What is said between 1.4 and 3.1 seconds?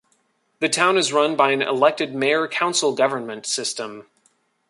an elected Mayor-council